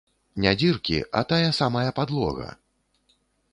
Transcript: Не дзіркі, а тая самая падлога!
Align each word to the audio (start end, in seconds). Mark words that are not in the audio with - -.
Не 0.45 0.53
дзіркі, 0.61 0.97
а 1.19 1.23
тая 1.33 1.51
самая 1.59 1.85
падлога! 2.01 2.49